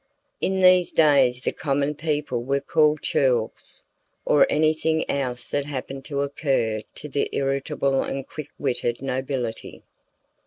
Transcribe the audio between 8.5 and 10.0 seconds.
witted nobility.